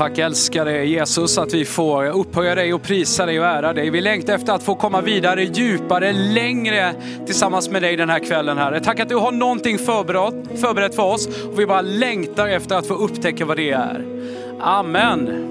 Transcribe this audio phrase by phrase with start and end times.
[0.00, 3.90] tack älskade Jesus att vi får upphöja dig och prisa dig och ära dig.
[3.90, 6.94] Vi längtar efter att få komma vidare, djupare, längre
[7.26, 8.80] tillsammans med dig den här kvällen Herre.
[8.80, 12.86] Tack att du har någonting förberett, förberett för oss och vi bara längtar efter att
[12.86, 14.04] få upptäcka vad det är.
[14.60, 15.46] Amen.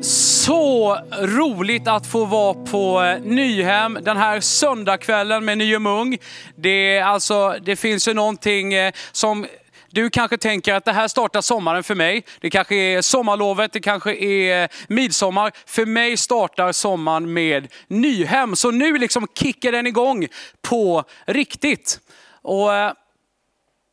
[0.00, 6.18] Så roligt att få vara på eh, Nyhem den här söndagskvällen med Nyemung.
[6.56, 9.46] Det, alltså, det finns ju någonting eh, som
[9.94, 12.24] du kanske tänker att det här startar sommaren för mig.
[12.40, 15.52] Det kanske är sommarlovet, det kanske är midsommar.
[15.66, 18.56] För mig startar sommaren med Nyhem.
[18.56, 20.26] Så nu liksom kickar den igång
[20.62, 22.00] på riktigt.
[22.42, 22.92] Och eh,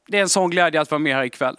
[0.08, 1.58] det är en sån glädje att vara med här ikväll.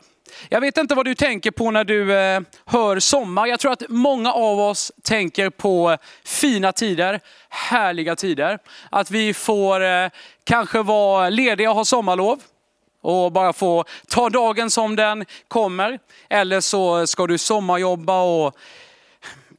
[0.48, 3.46] Jag vet inte vad du tänker på när du eh, hör sommar.
[3.46, 8.58] Jag tror att många av oss tänker på fina tider, härliga tider.
[8.90, 10.08] Att vi får eh,
[10.44, 12.42] kanske vara lediga och ha sommarlov
[13.02, 15.98] och bara få ta dagen som den kommer.
[16.30, 18.56] Eller så ska du sommarjobba och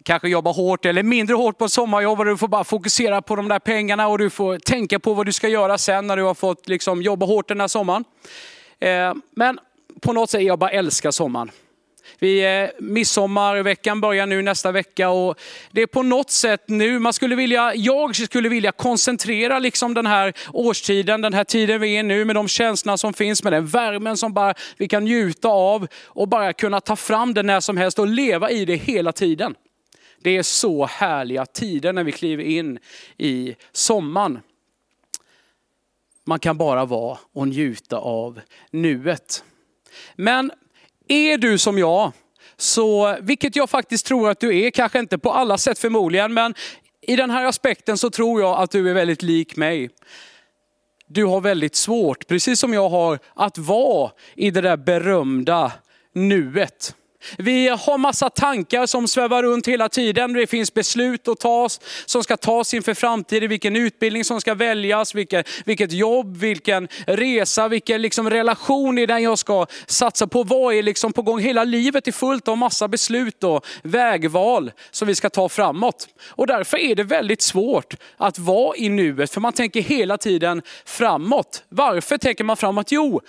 [0.04, 3.48] kanske jobba hårt eller mindre hårt på sommarjobb och du får bara fokusera på de
[3.48, 6.34] där pengarna och du får tänka på vad du ska göra sen när du har
[6.34, 8.03] fått liksom jobba hårt den här sommaren.
[8.80, 9.59] Eh, men
[10.02, 11.52] på något sätt, jag bara älskar sommaren.
[12.20, 15.40] Vi, eh, midsommarveckan börjar nu nästa vecka och
[15.72, 20.06] det är på något sätt nu, man skulle vilja, jag skulle vilja koncentrera liksom den
[20.06, 23.66] här årstiden, den här tiden vi är nu med de känslorna som finns, med den
[23.66, 27.78] värmen som bara vi kan njuta av och bara kunna ta fram det när som
[27.78, 29.56] helst och leva i det hela tiden.
[30.22, 32.80] Det är så härliga tider när vi kliver in
[33.18, 34.40] i sommaren.
[36.26, 39.44] Man kan bara vara och njuta av nuet.
[40.16, 40.52] Men
[41.14, 42.11] är du som jag,
[42.58, 46.53] så, vilket jag faktiskt tror att du är, kanske inte på alla sätt förmodligen, men
[47.02, 49.89] i den här aspekten så tror jag att du är väldigt lik mig.
[51.08, 55.72] Du har väldigt svårt, precis som jag har, att vara i det där berömda
[56.14, 56.95] nuet.
[57.38, 60.34] Vi har massa tankar som svävar runt hela tiden.
[60.34, 63.50] Det finns beslut att tas, som ska tas inför framtiden.
[63.50, 69.24] Vilken utbildning som ska väljas, vilket, vilket jobb, vilken resa, vilken liksom relation är den
[69.24, 70.44] jag ska satsa på.
[70.44, 71.40] Vad är liksom på gång?
[71.40, 76.08] Hela livet är fullt av massa beslut och vägval som vi ska ta framåt.
[76.30, 80.62] Och därför är det väldigt svårt att vara i nuet, för man tänker hela tiden
[80.86, 81.64] framåt.
[81.70, 82.92] Varför tänker man framåt?
[82.92, 83.22] Jo,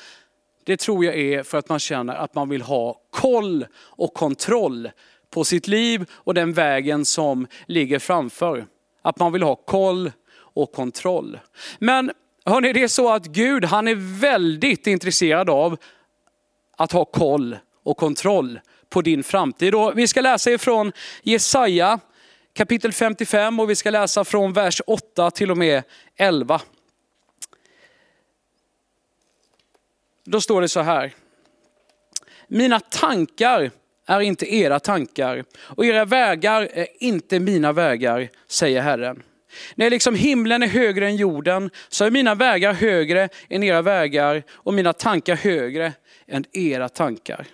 [0.64, 4.90] det tror jag är för att man känner att man vill ha koll och kontroll
[5.30, 8.66] på sitt liv och den vägen som ligger framför.
[9.02, 11.38] Att man vill ha koll och kontroll.
[11.78, 12.10] Men
[12.44, 15.76] hörni, det är så att Gud, han är väldigt intresserad av
[16.76, 19.74] att ha koll och kontroll på din framtid.
[19.74, 20.92] Och vi ska läsa ifrån
[21.22, 22.00] Jesaja
[22.54, 25.82] kapitel 55 och vi ska läsa från vers 8 till och med
[26.16, 26.60] 11.
[30.24, 31.14] Då står det så här.
[32.48, 33.70] Mina tankar
[34.06, 39.22] är inte era tankar och era vägar är inte mina vägar, säger Herren.
[39.74, 44.42] När liksom himlen är högre än jorden så är mina vägar högre än era vägar
[44.50, 45.92] och mina tankar högre
[46.26, 47.46] än era tankar.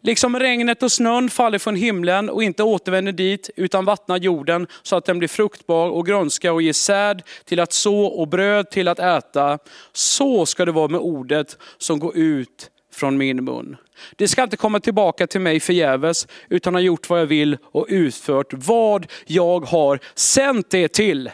[0.00, 4.96] Liksom regnet och snön faller från himlen och inte återvänder dit utan vattnar jorden så
[4.96, 8.88] att den blir fruktbar och grönskar och ger säd till att så och bröd till
[8.88, 9.58] att äta.
[9.92, 13.76] Så ska det vara med ordet som går ut från min mun.
[14.16, 17.86] Det ska inte komma tillbaka till mig förgäves utan ha gjort vad jag vill och
[17.88, 21.30] utfört vad jag har sänt det till.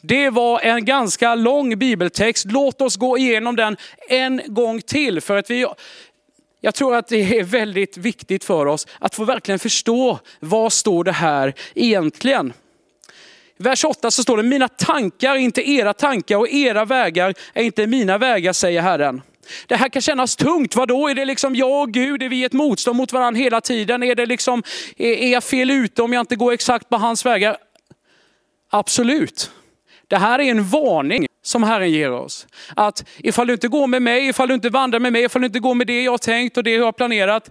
[0.00, 2.46] Det var en ganska lång bibeltext.
[2.48, 3.76] Låt oss gå igenom den
[4.08, 5.20] en gång till.
[5.20, 5.66] För att vi,
[6.60, 11.04] jag tror att det är väldigt viktigt för oss att få verkligen förstå vad står
[11.04, 12.52] det här egentligen.
[13.58, 17.34] I vers 8 så står det, mina tankar är inte era tankar och era vägar
[17.52, 19.22] är inte mina vägar, säger Herren.
[19.66, 20.76] Det här kan kännas tungt.
[20.76, 21.08] vadå?
[21.08, 24.02] Är det liksom jag och Gud, är vi ett motstånd mot varandra hela tiden?
[24.02, 24.62] Är, det liksom,
[24.96, 27.56] är jag fel ute om jag inte går exakt på hans vägar?
[28.70, 29.50] Absolut.
[30.08, 32.46] Det här är en varning som Herren ger oss.
[32.76, 35.46] Att ifall du inte går med mig, ifall du inte vandrar med mig, ifall du
[35.46, 37.50] inte går med det jag har tänkt och det jag har planerat,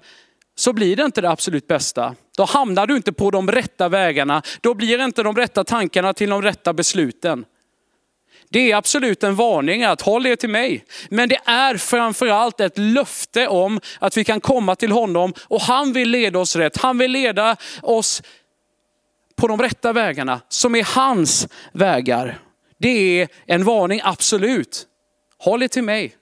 [0.55, 2.15] så blir det inte det absolut bästa.
[2.37, 4.41] Då hamnar du inte på de rätta vägarna.
[4.61, 7.45] Då blir det inte de rätta tankarna till de rätta besluten.
[8.49, 10.85] Det är absolut en varning att håll er till mig.
[11.09, 15.93] Men det är framförallt ett löfte om att vi kan komma till honom och han
[15.93, 16.77] vill leda oss rätt.
[16.77, 18.21] Han vill leda oss
[19.35, 22.39] på de rätta vägarna som är hans vägar.
[22.77, 24.87] Det är en varning, absolut.
[25.37, 26.15] Håll er till mig.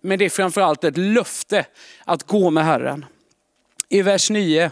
[0.00, 1.66] Men det är framförallt ett löfte
[2.04, 3.04] att gå med Herren.
[3.88, 4.70] I vers 9.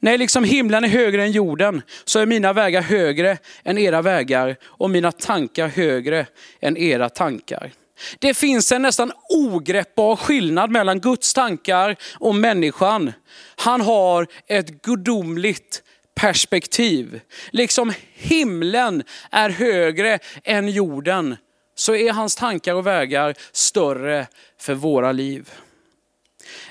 [0.00, 4.56] När liksom himlen är högre än jorden så är mina vägar högre än era vägar
[4.62, 6.26] och mina tankar högre
[6.60, 7.72] än era tankar.
[8.18, 13.12] Det finns en nästan ogreppbar skillnad mellan Guds tankar och människan.
[13.56, 15.82] Han har ett gudomligt
[16.14, 17.20] perspektiv.
[17.50, 21.36] Liksom himlen är högre än jorden,
[21.74, 24.26] så är hans tankar och vägar större
[24.60, 25.50] för våra liv.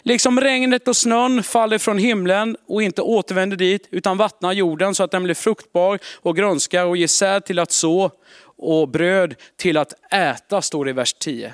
[0.04, 5.04] Liksom regnet och snön faller från himlen och inte återvänder dit, utan vattnar jorden så
[5.04, 8.12] att den blir fruktbar och grönskar och ger säd till att så
[8.58, 11.54] och bröd till att äta, står det i vers 10.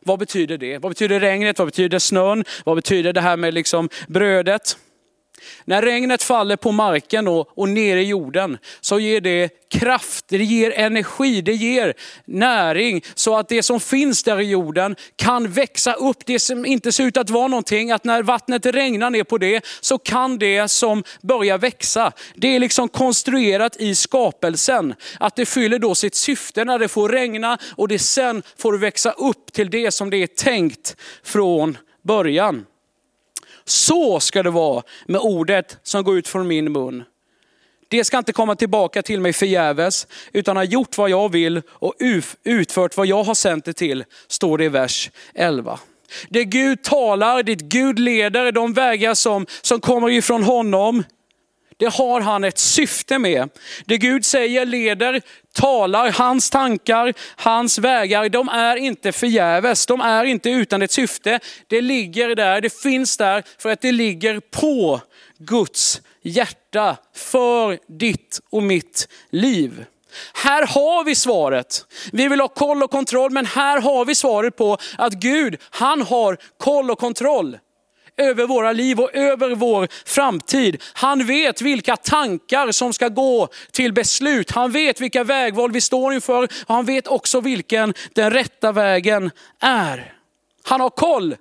[0.00, 0.78] Vad betyder det?
[0.78, 1.58] Vad betyder regnet?
[1.58, 2.44] Vad betyder snön?
[2.64, 4.76] Vad betyder det här med liksom brödet?
[5.64, 10.44] När regnet faller på marken och, och ner i jorden så ger det kraft, det
[10.44, 15.92] ger energi, det ger näring så att det som finns där i jorden kan växa
[15.92, 16.16] upp.
[16.26, 19.64] Det som inte ser ut att vara någonting, att när vattnet regnar ner på det
[19.80, 22.12] så kan det som börjar växa.
[22.34, 24.94] Det är liksom konstruerat i skapelsen.
[25.20, 29.10] Att det fyller då sitt syfte när det får regna och det sen får växa
[29.10, 32.66] upp till det som det är tänkt från början.
[33.68, 37.04] Så ska det vara med ordet som går ut från min mun.
[37.88, 41.94] Det ska inte komma tillbaka till mig förgäves, utan har gjort vad jag vill och
[42.44, 45.78] utfört vad jag har sänt det till, står det i vers 11.
[46.28, 51.04] Det Gud talar, ditt Gud leder, de vägar som, som kommer ifrån honom,
[51.78, 53.50] det har han ett syfte med.
[53.84, 55.22] Det Gud säger, leder,
[55.54, 59.86] talar, hans tankar, hans vägar, de är inte förgäves.
[59.86, 61.40] De är inte utan ett syfte.
[61.66, 65.00] Det ligger där, det finns där för att det ligger på
[65.38, 69.84] Guds hjärta för ditt och mitt liv.
[70.34, 71.86] Här har vi svaret.
[72.12, 76.02] Vi vill ha koll och kontroll, men här har vi svaret på att Gud, han
[76.02, 77.58] har koll och kontroll
[78.18, 80.82] över våra liv och över vår framtid.
[80.92, 84.50] Han vet vilka tankar som ska gå till beslut.
[84.50, 89.30] Han vet vilka vägval vi står inför och han vet också vilken den rätta vägen
[89.60, 90.14] är.
[90.62, 91.36] Han har koll,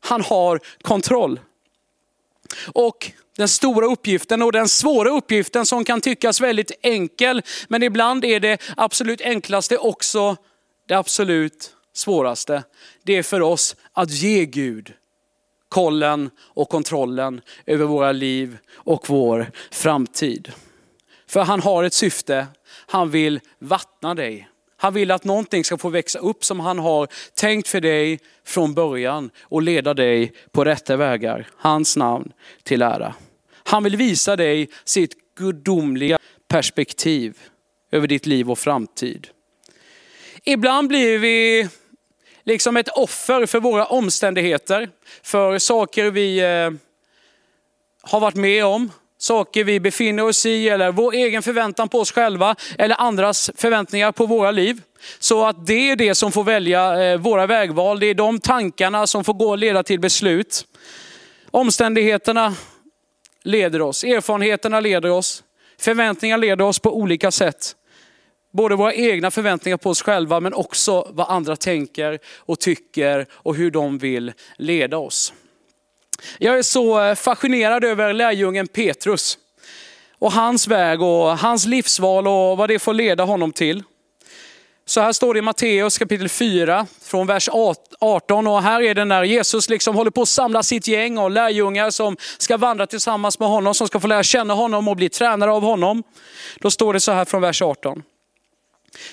[0.00, 1.40] han har kontroll.
[2.72, 8.24] Och den stora uppgiften och den svåra uppgiften som kan tyckas väldigt enkel, men ibland
[8.24, 10.36] är det absolut enklaste också
[10.88, 12.62] det absolut svåraste.
[13.02, 14.94] Det är för oss att ge Gud
[15.70, 20.52] kollen och kontrollen över våra liv och vår framtid.
[21.26, 22.46] För han har ett syfte,
[22.86, 24.48] han vill vattna dig.
[24.76, 28.74] Han vill att någonting ska få växa upp som han har tänkt för dig från
[28.74, 31.46] början och leda dig på rätta vägar.
[31.56, 32.32] Hans namn
[32.62, 33.14] till ära.
[33.52, 36.18] Han vill visa dig sitt gudomliga
[36.48, 37.38] perspektiv
[37.92, 39.28] över ditt liv och framtid.
[40.44, 41.68] Ibland blir vi
[42.44, 44.88] liksom ett offer för våra omständigheter,
[45.22, 46.70] för saker vi eh,
[48.02, 52.12] har varit med om, saker vi befinner oss i eller vår egen förväntan på oss
[52.12, 54.82] själva eller andras förväntningar på våra liv.
[55.18, 59.06] Så att det är det som får välja eh, våra vägval, det är de tankarna
[59.06, 60.66] som får gå och leda till beslut.
[61.50, 62.54] Omständigheterna
[63.42, 65.42] leder oss, erfarenheterna leder oss,
[65.80, 67.76] förväntningar leder oss på olika sätt.
[68.52, 73.54] Både våra egna förväntningar på oss själva men också vad andra tänker och tycker och
[73.54, 75.32] hur de vill leda oss.
[76.38, 79.38] Jag är så eh, fascinerad över lärjungen Petrus
[80.18, 83.82] och hans väg och hans livsval och vad det får leda honom till.
[84.84, 87.48] Så här står det i Matteus kapitel 4 från vers
[88.00, 91.30] 18 och här är det när Jesus liksom håller på att samla sitt gäng och
[91.30, 95.08] lärjungar som ska vandra tillsammans med honom, som ska få lära känna honom och bli
[95.08, 96.02] tränare av honom.
[96.60, 98.02] Då står det så här från vers 18.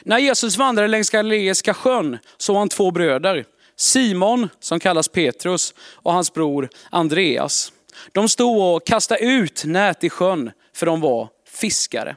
[0.04, 3.46] När Jesus vandrade längs Galileiska sjön såg han två bröder.
[3.76, 7.72] Simon, som kallas Petrus, och hans bror Andreas.
[8.12, 12.16] De stod och kastade ut nät i sjön, för de var fiskare.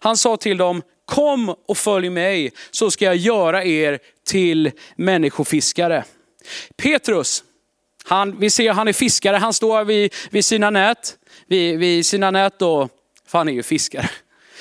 [0.00, 6.04] Han sa till dem, kom och följ mig, så ska jag göra er till människofiskare.
[6.76, 7.44] Petrus,
[8.04, 12.30] han, vi ser han är fiskare, han står vid, vid sina nät, vid, vid sina
[12.30, 12.88] nät då,
[13.26, 14.10] för han är ju fiskare.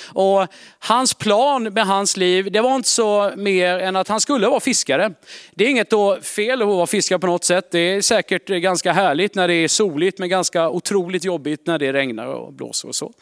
[0.06, 0.48] Och
[0.80, 4.60] hans plan med hans liv, det var inte så mer än att han skulle vara
[4.60, 5.14] fiskare.
[5.56, 7.72] Det är inget då fel att vara fiskare på något sätt.
[7.72, 11.94] Det är säkert ganska härligt när det är soligt, men ganska otroligt jobbigt när det
[11.94, 13.14] regnar och blåser och så.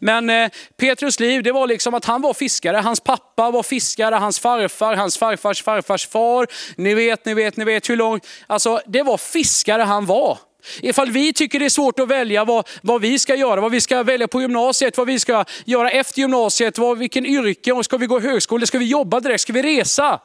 [0.00, 2.76] Men eh, Petrus liv, det var liksom att han var fiskare.
[2.76, 6.46] Hans pappa var fiskare, hans farfar, hans farfars farfars far.
[6.76, 8.26] Ni vet, ni vet, ni vet hur långt.
[8.46, 10.38] Alltså, det var fiskare han var.
[10.80, 13.80] Ifall vi tycker det är svårt att välja vad, vad vi ska göra, vad vi
[13.80, 17.96] ska välja på gymnasiet, vad vi ska göra efter gymnasiet, vad, vilken yrke, och ska
[17.96, 20.20] vi gå högskola, ska vi jobba direkt, ska vi resa?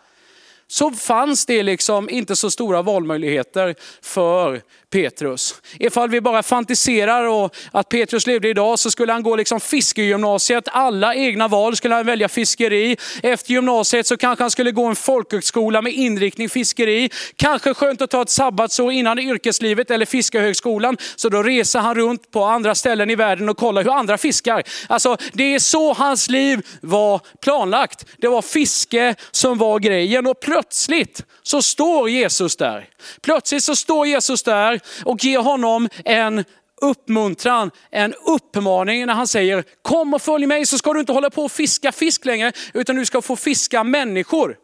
[0.71, 5.55] så fanns det liksom inte så stora valmöjligheter för Petrus.
[5.79, 10.63] Ifall vi bara fantiserar och att Petrus levde idag så skulle han gå liksom fiskegymnasiet.
[10.67, 12.97] Alla egna val skulle han välja fiskeri.
[13.23, 17.09] Efter gymnasiet så kanske han skulle gå en folkhögskola med inriktning fiskeri.
[17.35, 20.97] Kanske skönt att ta ett sabbatsår innan yrkeslivet eller fiskehögskolan.
[21.15, 24.63] Så då reser han runt på andra ställen i världen och kollar hur andra fiskar.
[24.87, 28.05] Alltså det är så hans liv var planlagt.
[28.17, 32.87] Det var fiske som var grejen och plötsligt så står Jesus där.
[33.21, 36.45] Plötsligt så står Jesus där och ger honom en
[36.81, 41.29] uppmuntran, en uppmaning när han säger kom och följ mig så ska du inte hålla
[41.29, 44.57] på och fiska fisk längre utan du ska få fiska människor.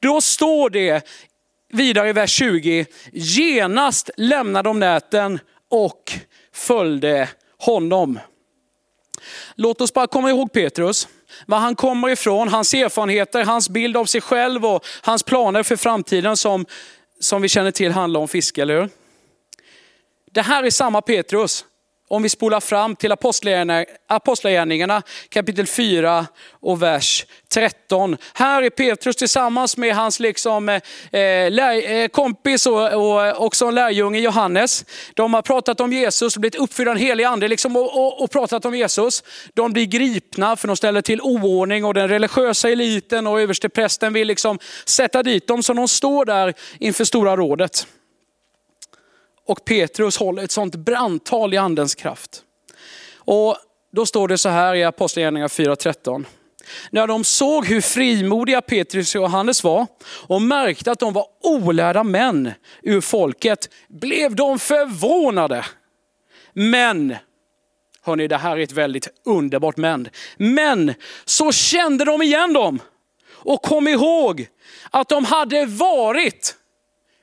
[0.00, 1.06] Då står det
[1.72, 5.38] vidare i vers 20, genast lämnade de näten
[5.70, 6.12] och
[6.52, 8.18] följde honom.
[9.54, 11.08] Låt oss bara komma ihåg Petrus,
[11.46, 15.76] var han kommer ifrån, hans erfarenheter, hans bild av sig själv och hans planer för
[15.76, 16.66] framtiden som,
[17.20, 18.88] som vi känner till handlar om fiske, eller hur?
[20.34, 21.64] Det här är samma Petrus
[22.08, 23.12] om vi spolar fram till
[24.08, 28.16] Apostlagärningarna kapitel 4 och vers 13.
[28.34, 30.74] Här är Petrus tillsammans med hans liksom, eh,
[31.20, 34.84] eh lär, eh, kompis och, och också en lärjunge Johannes.
[35.14, 38.30] De har pratat om Jesus, blivit uppfyllda av en helig ande liksom, och, och, och,
[38.30, 39.22] pratat om Jesus.
[39.54, 44.28] De blir gripna för de ställer till oordning och den religiösa eliten och översteprästen vill
[44.28, 45.62] liksom sätta dit dem.
[45.62, 47.86] Så de står där inför Stora rådet.
[49.46, 52.42] Och Petrus håller ett sånt brandtal i andens kraft.
[53.16, 53.56] Och
[53.92, 56.24] då står det så här i Apostlagärningarna 4.13.
[56.90, 59.86] När de såg hur frimodiga Petrus och Johannes var
[60.26, 65.64] och märkte att de var olärda män ur folket blev de förvånade.
[66.52, 67.16] Men,
[68.02, 70.08] hörni det här är ett väldigt underbart men.
[70.36, 72.82] Men så kände de igen dem
[73.28, 74.48] och kom ihåg
[74.90, 76.56] att de hade varit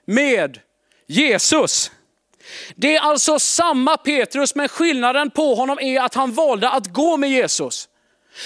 [0.06, 0.60] med
[1.08, 1.92] Jesus.
[2.76, 7.18] Det är alltså samma Petrus, men skillnaden på honom är att han valde att gå
[7.18, 7.88] med Jesus.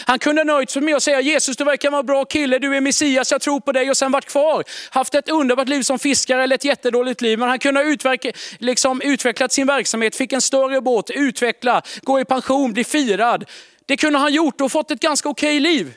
[0.05, 2.75] Han kunde nöjt sig med att säga Jesus du verkar vara en bra kille, du
[2.75, 4.63] är Messias, jag tror på dig och sen varit kvar.
[4.89, 7.39] Haft ett underbart liv som fiskare eller ett jättedåligt liv.
[7.39, 12.19] Men han kunde ha utverka, liksom, utvecklat sin verksamhet, fick en större båt, utveckla, gå
[12.19, 13.45] i pension, bli firad.
[13.85, 15.93] Det kunde han gjort och fått ett ganska okej liv.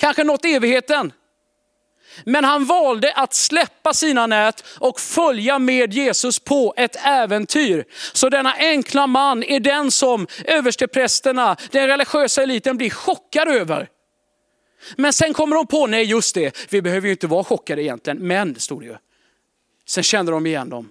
[0.00, 1.12] Kanske nått evigheten.
[2.24, 7.84] Men han valde att släppa sina nät och följa med Jesus på ett äventyr.
[8.12, 13.88] Så denna enkla man är den som översteprästerna, den religiösa eliten blir chockade över.
[14.96, 18.18] Men sen kommer de på, nej just det, vi behöver ju inte vara chockade egentligen,
[18.18, 18.96] men det stod det ju.
[19.86, 20.90] Sen kände de igen dem.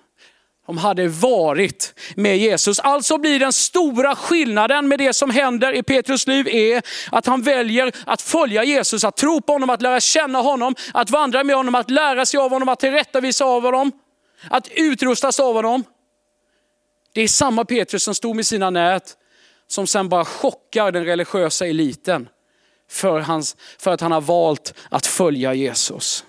[0.67, 2.79] De hade varit med Jesus.
[2.79, 6.81] Alltså blir den stora skillnaden med det som händer i Petrus liv är
[7.11, 11.09] att han väljer att följa Jesus, att tro på honom, att lära känna honom, att
[11.09, 13.91] vandra med honom, att lära sig av honom, att tillrättavisa av honom,
[14.49, 15.83] att utrustas av honom.
[17.13, 19.17] Det är samma Petrus som stod med sina nät,
[19.67, 22.29] som sen bara chockar den religiösa eliten
[22.89, 26.23] för, hans, för att han har valt att följa Jesus.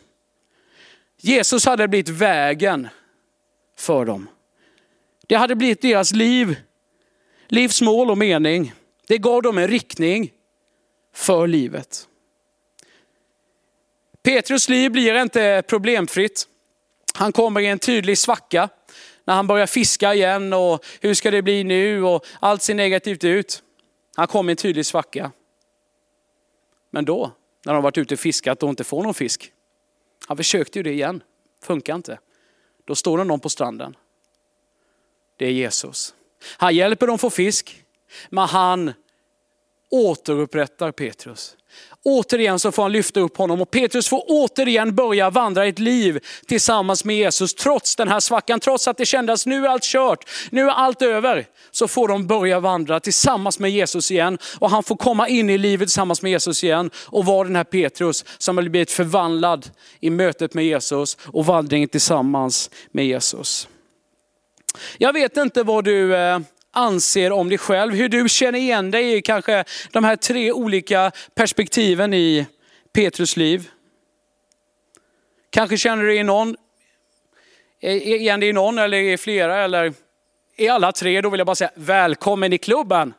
[1.20, 2.88] Jesus hade blivit vägen
[3.78, 4.28] för dem.
[5.26, 6.56] Det hade blivit deras liv,
[7.48, 8.72] livsmål och mening.
[9.06, 10.32] Det gav dem en riktning
[11.14, 12.08] för livet.
[14.22, 16.48] Petrus liv blir inte problemfritt.
[17.14, 18.68] Han kommer i en tydlig svacka
[19.24, 23.24] när han börjar fiska igen och hur ska det bli nu och allt ser negativt
[23.24, 23.62] ut.
[24.16, 25.32] Han kommer i en tydlig svacka.
[26.90, 27.32] Men då,
[27.64, 29.52] när de varit ute och fiskat och inte får någon fisk.
[30.26, 31.22] Han försökte ju det igen,
[31.62, 32.18] funkar inte.
[32.88, 33.96] Då står det någon på stranden.
[35.36, 36.14] Det är Jesus.
[36.56, 37.84] Han hjälper dem få fisk,
[38.30, 38.92] men han
[39.90, 41.54] återupprättar Petrus.
[42.04, 46.20] Återigen så får han lyfta upp honom och Petrus får återigen börja vandra ett liv
[46.46, 47.54] tillsammans med Jesus.
[47.54, 51.02] Trots den här svackan, trots att det kändes nu är allt kört, nu är allt
[51.02, 51.46] över.
[51.70, 54.38] Så får de börja vandra tillsammans med Jesus igen.
[54.58, 57.64] Och han får komma in i livet tillsammans med Jesus igen och vara den här
[57.64, 63.68] Petrus som har blivit förvandlad i mötet med Jesus och vandringen tillsammans med Jesus.
[64.98, 66.38] Jag vet inte vad du eh,
[66.78, 71.12] anser om dig själv, hur du känner igen dig i kanske de här tre olika
[71.34, 72.46] perspektiven i
[72.92, 73.70] Petrus liv.
[75.50, 76.56] Kanske känner du i någon,
[77.80, 79.92] igen dig i någon eller i flera eller
[80.56, 81.20] i alla tre.
[81.20, 83.14] Då vill jag bara säga välkommen i klubben.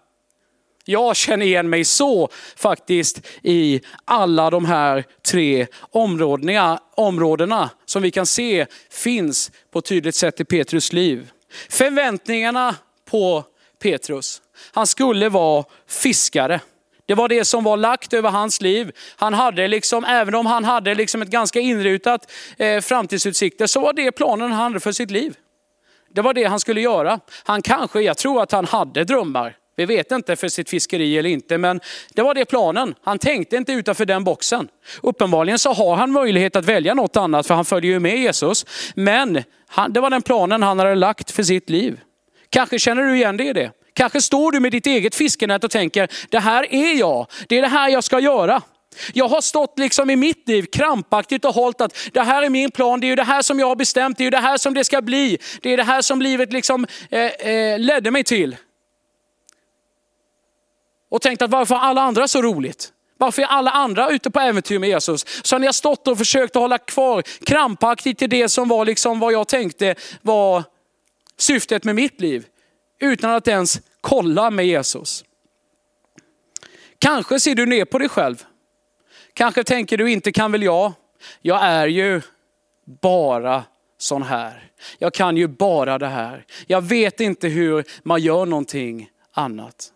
[0.85, 8.11] Jag känner igen mig så faktiskt i alla de här tre områdena, områdena som vi
[8.11, 11.31] kan se finns på ett tydligt sätt i Petrus liv.
[11.69, 12.75] Förväntningarna
[13.09, 13.43] på
[13.81, 14.41] Petrus.
[14.71, 16.61] Han skulle vara fiskare.
[17.05, 18.91] Det var det som var lagt över hans liv.
[19.15, 23.93] Han hade liksom, även om han hade liksom ett ganska inrutat eh, framtidsutsikter, så var
[23.93, 25.35] det planen han hade för sitt liv.
[26.13, 27.19] Det var det han skulle göra.
[27.43, 29.55] Han kanske, jag tror att han hade drömmar.
[29.75, 31.79] Vi vet inte för sitt fiskeri eller inte, men
[32.13, 32.95] det var det planen.
[33.03, 34.67] Han tänkte inte utanför den boxen.
[35.01, 38.65] Uppenbarligen så har han möjlighet att välja något annat, för han följer ju med Jesus.
[38.95, 41.99] Men han, det var den planen han hade lagt för sitt liv.
[42.49, 43.71] Kanske känner du igen dig i det.
[43.93, 47.27] Kanske står du med ditt eget fiskenät och tänker, det här är jag.
[47.47, 48.61] Det är det här jag ska göra.
[49.13, 52.71] Jag har stått liksom i mitt liv krampaktigt och hållit att det här är min
[52.71, 54.57] plan, det är ju det här som jag har bestämt, det är ju det här
[54.57, 55.37] som det ska bli.
[55.61, 58.57] Det är det här som livet liksom eh, eh, ledde mig till.
[61.11, 62.93] Och tänkt att varför har alla andra så roligt?
[63.17, 65.25] Varför är alla andra ute på äventyr med Jesus?
[65.43, 69.19] Så när jag stått och försökt att hålla kvar krampaktigt till det som var liksom
[69.19, 70.63] vad jag tänkte var
[71.41, 72.45] syftet med mitt liv.
[72.99, 75.25] Utan att ens kolla med Jesus.
[76.99, 78.43] Kanske ser du ner på dig själv.
[79.33, 80.93] Kanske tänker du, inte kan väl jag?
[81.41, 82.21] Jag är ju
[83.01, 83.63] bara
[83.97, 84.71] sån här.
[84.97, 86.45] Jag kan ju bara det här.
[86.67, 89.93] Jag vet inte hur man gör någonting annat.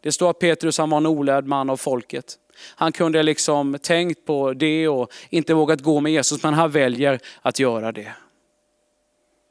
[0.00, 2.36] Det står att Petrus han var en olärd man av folket.
[2.74, 7.20] Han kunde liksom tänkt på det och inte vågat gå med Jesus, men han väljer
[7.42, 8.12] att göra det.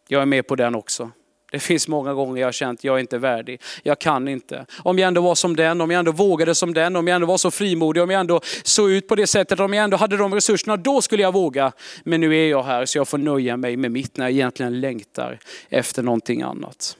[0.07, 1.11] Jag är med på den också.
[1.51, 3.61] Det finns många gånger jag har känt att jag är inte värdig.
[3.83, 4.65] Jag kan inte.
[4.83, 7.27] Om jag ändå var som den, om jag ändå vågade som den, om jag ändå
[7.27, 10.17] var så frimodig, om jag ändå såg ut på det sättet, om jag ändå hade
[10.17, 11.71] de resurserna, då skulle jag våga.
[12.03, 14.79] Men nu är jag här så jag får nöja mig med mitt när jag egentligen
[14.79, 15.39] längtar
[15.69, 16.97] efter någonting annat.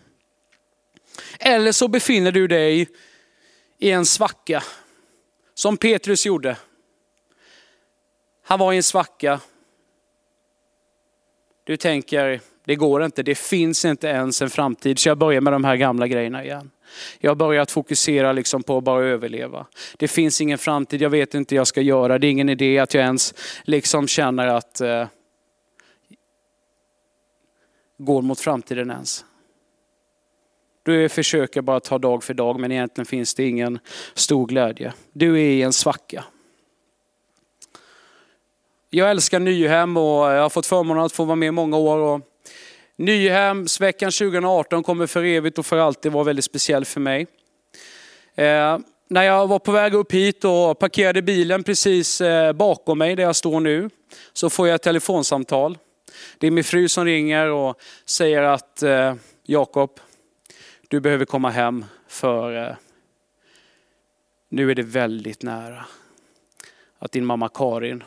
[1.39, 2.88] Eller så befinner du dig
[3.79, 4.63] i en svacka,
[5.53, 6.58] som Petrus gjorde.
[8.44, 9.39] Han var i en svacka.
[11.63, 14.99] Du tänker, det går inte, det finns inte ens en framtid.
[14.99, 16.71] Så jag börjar med de här gamla grejerna igen.
[17.19, 19.65] Jag har börjat fokusera liksom på att bara överleva.
[19.97, 22.19] Det finns ingen framtid, jag vet inte hur jag ska göra.
[22.19, 23.33] Det är ingen idé att jag ens
[23.63, 25.07] liksom känner att eh,
[27.97, 29.25] går mot framtiden ens.
[30.83, 33.79] Du försöker bara ta dag för dag men egentligen finns det ingen
[34.13, 34.93] stor glädje.
[35.13, 36.23] Du är i en svacka.
[38.89, 42.28] Jag älskar Nyhem och jag har fått förmånen att få vara med i många år.
[43.00, 47.28] Nyhemsveckan 2018 kommer för evigt och för alltid vara väldigt speciell för mig.
[48.36, 53.15] Eh, när jag var på väg upp hit och parkerade bilen precis eh, bakom mig
[53.15, 53.89] där jag står nu,
[54.34, 55.78] så får jag ett telefonsamtal.
[56.38, 60.00] Det är min fru som ringer och säger att eh, Jakob,
[60.88, 62.76] du behöver komma hem för eh,
[64.50, 65.86] nu är det väldigt nära
[67.00, 68.04] att din mamma Karin,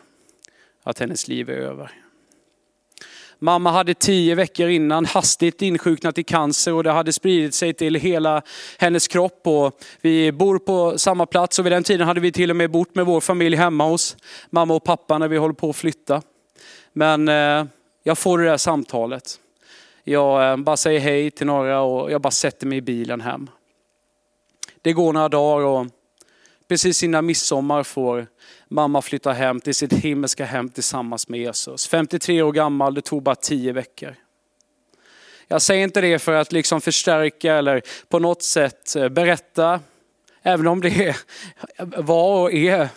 [0.83, 2.02] att hennes liv är över.
[3.45, 7.95] Mamma hade tio veckor innan hastigt insjuknat i cancer och det hade spridit sig till
[7.95, 8.43] hela
[8.79, 9.41] hennes kropp.
[9.47, 12.71] Och vi bor på samma plats och vid den tiden hade vi till och med
[12.71, 14.17] bott med vår familj hemma hos
[14.51, 16.23] mamma och pappa när vi håller på att flytta.
[16.93, 17.65] Men eh,
[18.03, 19.41] jag får det där samtalet.
[20.05, 23.51] Jag eh, bara säger hej till några och jag bara sätter mig i bilen hem.
[24.83, 25.87] Det går några dagar och
[26.69, 28.27] precis innan midsommar får
[28.73, 31.89] mamma flyttar hem till sitt himmelska hem tillsammans med Jesus.
[31.89, 34.15] 53 år gammal, det tog bara 10 veckor.
[35.49, 39.81] Jag säger inte det för att liksom förstärka eller på något sätt eh, berätta,
[40.43, 41.17] även om det
[41.97, 42.89] var och är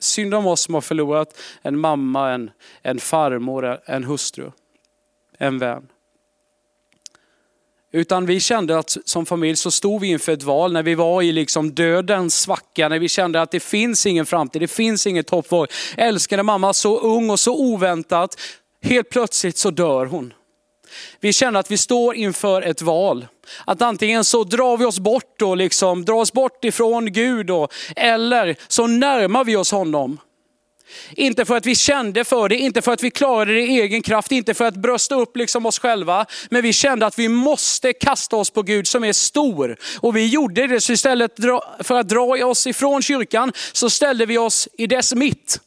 [0.00, 2.50] synd om oss som har förlorat en mamma, en,
[2.82, 4.50] en farmor, en hustru,
[5.38, 5.88] en vän.
[7.94, 11.22] Utan vi kände att som familj så stod vi inför ett val när vi var
[11.22, 15.30] i liksom dödens svacka, när vi kände att det finns ingen framtid, det finns inget
[15.30, 18.40] hopp Vår älskade mamma så ung och så oväntat.
[18.82, 20.32] Helt plötsligt så dör hon.
[21.20, 23.26] Vi känner att vi står inför ett val.
[23.64, 27.72] Att antingen så drar vi oss bort och liksom drar oss bort ifrån Gud och,
[27.96, 30.18] eller så närmar vi oss honom.
[31.16, 34.02] Inte för att vi kände för det, inte för att vi klarade det i egen
[34.02, 36.26] kraft, inte för att brösta upp liksom oss själva.
[36.50, 39.76] Men vi kände att vi måste kasta oss på Gud som är stor.
[40.00, 41.32] Och vi gjorde det, så istället
[41.80, 45.60] för att dra oss ifrån kyrkan så ställde vi oss i dess mitt.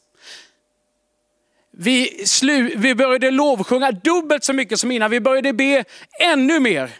[1.80, 5.84] Vi, slu, vi började lovsjunga dubbelt så mycket som innan, vi började be
[6.20, 6.92] ännu mer.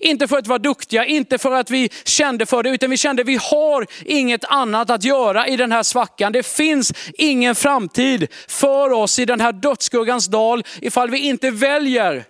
[0.00, 3.22] Inte för att vara duktiga, inte för att vi kände för det, utan vi kände
[3.22, 6.32] att vi har inget annat att göra i den här svackan.
[6.32, 12.24] Det finns ingen framtid för oss i den här dödsskuggans dal ifall vi inte väljer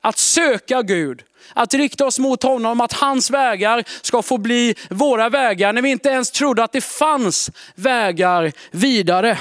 [0.00, 1.22] att söka Gud,
[1.54, 5.90] att rikta oss mot honom, att hans vägar ska få bli våra vägar, när vi
[5.90, 9.38] inte ens trodde att det fanns vägar vidare.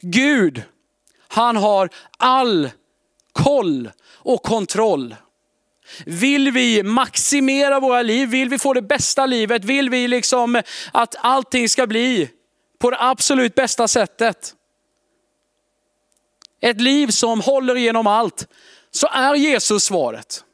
[0.00, 0.62] Gud,
[1.28, 2.70] han har all
[3.32, 3.90] koll
[4.28, 5.16] och kontroll.
[6.06, 8.28] Vill vi maximera våra liv?
[8.28, 9.64] Vill vi få det bästa livet?
[9.64, 10.62] Vill vi liksom
[10.92, 12.30] att allting ska bli
[12.78, 14.54] på det absolut bästa sättet?
[16.60, 18.46] Ett liv som håller igenom allt.
[18.90, 20.44] Så är Jesus svaret.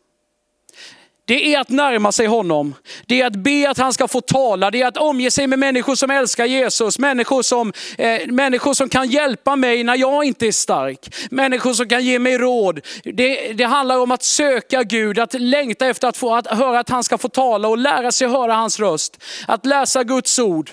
[1.26, 2.74] Det är att närma sig honom.
[3.06, 4.70] Det är att be att han ska få tala.
[4.70, 6.98] Det är att omge sig med människor som älskar Jesus.
[6.98, 11.14] Människor som, eh, människor som kan hjälpa mig när jag inte är stark.
[11.30, 12.80] Människor som kan ge mig råd.
[13.04, 16.88] Det, det handlar om att söka Gud, att längta efter att, få, att höra att
[16.88, 19.22] han ska få tala och lära sig höra hans röst.
[19.48, 20.70] Att läsa Guds ord.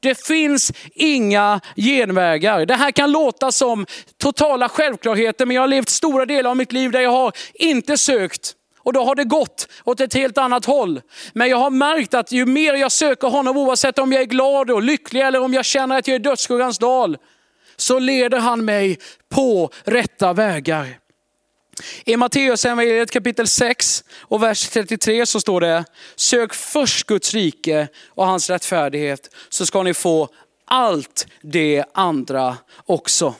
[0.00, 2.66] Det finns inga genvägar.
[2.66, 3.86] Det här kan låta som
[4.18, 7.98] totala självklarheter, men jag har levt stora delar av mitt liv där jag har inte
[7.98, 8.54] sökt
[8.84, 11.00] och då har det gått åt ett helt annat håll.
[11.32, 14.70] Men jag har märkt att ju mer jag söker honom, oavsett om jag är glad
[14.70, 17.16] och lycklig eller om jag känner att jag är i dödsskuggans dal,
[17.76, 20.98] så leder han mig på rätta vägar.
[22.04, 25.84] I Matteus evangeliet kapitel 6 och vers 33 så står det,
[26.16, 30.28] sök först Guds rike och hans rättfärdighet så ska ni få
[30.64, 33.34] allt det andra också.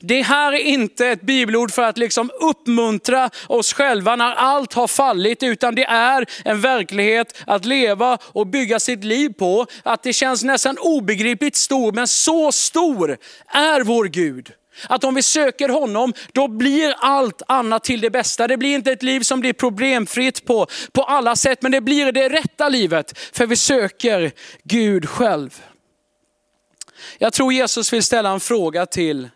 [0.00, 4.88] Det här är inte ett bibelord för att liksom uppmuntra oss själva när allt har
[4.88, 9.66] fallit, utan det är en verklighet att leva och bygga sitt liv på.
[9.82, 13.16] Att det känns nästan obegripligt stor, men så stor
[13.48, 14.52] är vår Gud.
[14.88, 18.48] Att om vi söker honom, då blir allt annat till det bästa.
[18.48, 22.12] Det blir inte ett liv som blir problemfritt på, på alla sätt, men det blir
[22.12, 23.18] det rätta livet.
[23.32, 25.62] För vi söker Gud själv.
[27.18, 29.28] Jag tror Jesus vill ställa en fråga till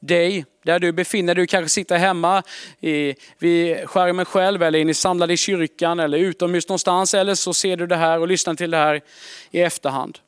[0.00, 1.42] dig, där du befinner dig.
[1.42, 2.42] Du kanske sitter hemma
[2.80, 7.14] i, vid skärmen själv eller är ni samlade i kyrkan eller utomhus någonstans.
[7.14, 9.00] Eller så ser du det här och lyssnar till det här
[9.50, 10.18] i efterhand.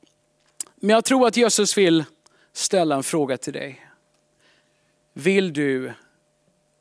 [0.76, 2.04] Men jag tror att Jesus vill
[2.52, 3.86] ställa en fråga till dig.
[5.12, 5.92] Vill du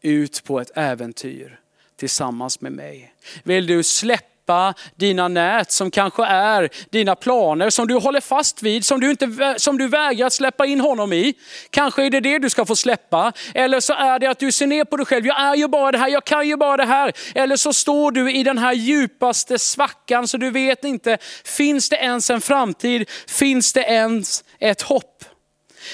[0.01, 1.59] ut på ett äventyr
[1.95, 3.13] tillsammans med mig?
[3.43, 8.63] Vill du släppa släppa dina nät som kanske är dina planer, som du håller fast
[8.63, 11.33] vid, som du, inte, som du vägrar att släppa in honom i.
[11.69, 13.33] Kanske är det det du ska få släppa.
[13.53, 15.91] Eller så är det att du ser ner på dig själv, jag är ju bara
[15.91, 17.13] det här, jag kan ju bara det här.
[17.35, 21.95] Eller så står du i den här djupaste svackan så du vet inte, finns det
[21.95, 23.09] ens en framtid?
[23.27, 25.30] Finns det ens ett hopp?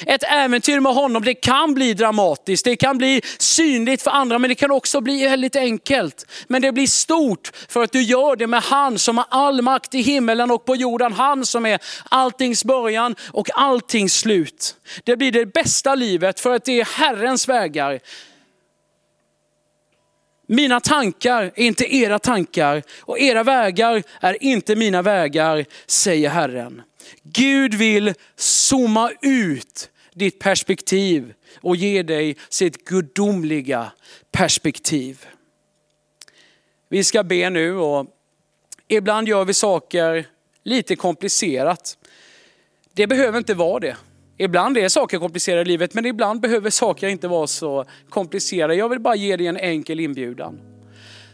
[0.05, 4.49] Ett äventyr med honom, det kan bli dramatiskt, det kan bli synligt för andra, men
[4.49, 6.25] det kan också bli väldigt enkelt.
[6.47, 9.95] Men det blir stort för att du gör det med han som har all makt
[9.95, 11.13] i himmelen och på jorden.
[11.13, 14.75] Han som är alltings början och alltings slut.
[15.03, 17.99] Det blir det bästa livet för att det är Herrens vägar.
[20.49, 26.81] Mina tankar är inte era tankar och era vägar är inte mina vägar, säger Herren.
[27.23, 33.91] Gud vill zooma ut ditt perspektiv och ge dig sitt gudomliga
[34.31, 35.25] perspektiv.
[36.89, 38.07] Vi ska be nu och
[38.87, 40.27] ibland gör vi saker
[40.63, 41.97] lite komplicerat.
[42.93, 43.97] Det behöver inte vara det.
[44.37, 48.75] Ibland är saker komplicerade i livet, men ibland behöver saker inte vara så komplicerade.
[48.75, 50.59] Jag vill bara ge dig en enkel inbjudan.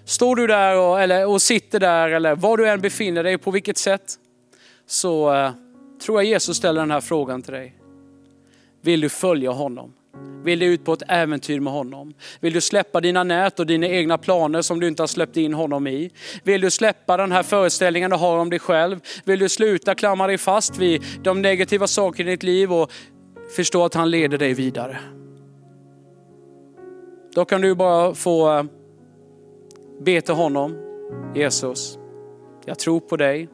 [0.05, 3.51] Står du där och, eller, och sitter där, eller var du än befinner dig, på
[3.51, 4.19] vilket sätt,
[4.85, 5.51] så eh,
[6.05, 7.75] tror jag Jesus ställer den här frågan till dig.
[8.81, 9.93] Vill du följa honom?
[10.43, 12.13] Vill du ut på ett äventyr med honom?
[12.39, 15.53] Vill du släppa dina nät och dina egna planer som du inte har släppt in
[15.53, 16.11] honom i?
[16.43, 18.99] Vill du släppa den här föreställningen du har om dig själv?
[19.25, 22.91] Vill du sluta klamra dig fast vid de negativa sakerna i ditt liv och
[23.55, 24.97] förstå att han leder dig vidare?
[27.35, 28.63] Då kan du bara få eh,
[30.01, 30.77] be till honom.
[31.35, 31.97] Jesus,
[32.65, 33.49] jag tror på dig.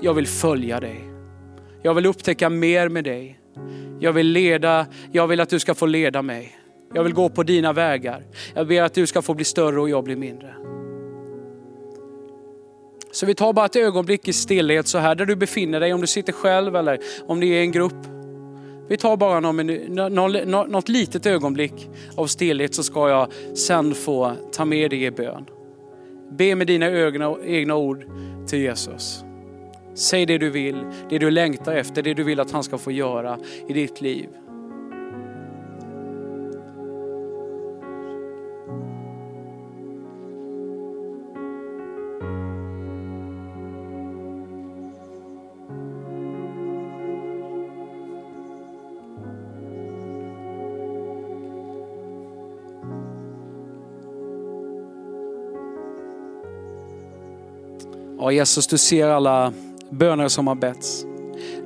[0.00, 1.04] Jag vill följa dig.
[1.82, 3.39] Jag vill upptäcka mer med dig.
[4.00, 6.56] Jag vill leda, jag vill att du ska få leda mig.
[6.94, 8.22] Jag vill gå på dina vägar.
[8.54, 10.54] Jag ber att du ska få bli större och jag blir mindre.
[13.12, 16.00] Så vi tar bara ett ögonblick i stillhet så här där du befinner dig, om
[16.00, 18.06] du sitter själv eller om det är en grupp.
[18.88, 24.32] Vi tar bara någon minu- något litet ögonblick av stillhet så ska jag sen få
[24.52, 25.46] ta med dig i bön.
[26.38, 28.04] Be med dina ögna, egna ord
[28.46, 29.24] till Jesus.
[30.00, 32.92] Säg det du vill, det du längtar efter, det du vill att han ska få
[32.92, 34.28] göra i ditt liv.
[58.18, 59.52] Ja, Jesus, du ser alla
[59.90, 61.04] böner som har betts.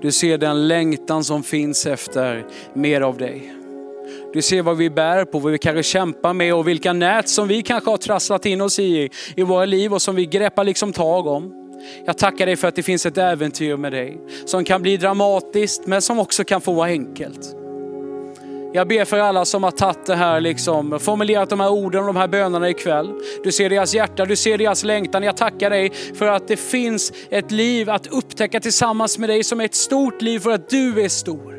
[0.03, 3.55] Du ser den längtan som finns efter mer av dig.
[4.33, 7.49] Du ser vad vi bär på, vad vi kanske kämpar med och vilka nät som
[7.49, 10.93] vi kanske har trasslat in oss i, i våra liv och som vi greppar liksom
[10.93, 11.53] tag om.
[12.07, 15.87] Jag tackar dig för att det finns ett äventyr med dig som kan bli dramatiskt
[15.87, 17.63] men som också kan få vara enkelt.
[18.77, 22.07] Jag ber för alla som har tagit det här, liksom, formulerat de här orden och
[22.07, 23.15] de här bönerna ikväll.
[23.45, 25.23] Du ser deras hjärta, du ser deras längtan.
[25.23, 29.61] Jag tackar dig för att det finns ett liv att upptäcka tillsammans med dig som
[29.61, 31.55] är ett stort liv för att du är stor.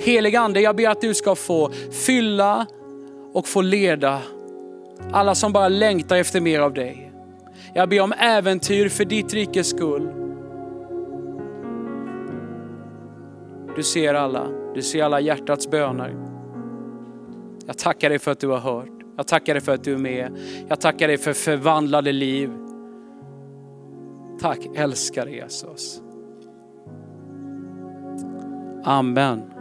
[0.00, 1.70] Helig Ande, jag ber att du ska få
[2.06, 2.66] fylla
[3.32, 4.20] och få leda
[5.12, 7.12] alla som bara längtar efter mer av dig.
[7.74, 10.08] Jag ber om äventyr för ditt rikes skull.
[13.76, 16.16] Du ser alla, du ser alla hjärtats böner.
[17.66, 19.00] Jag tackar dig för att du har hört.
[19.16, 20.38] Jag tackar dig för att du är med.
[20.68, 22.50] Jag tackar dig för förvandlade liv.
[24.40, 26.02] Tack älskar Jesus.
[28.84, 29.59] Amen.